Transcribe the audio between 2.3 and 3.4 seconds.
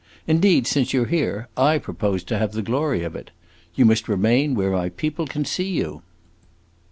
have the glory of it.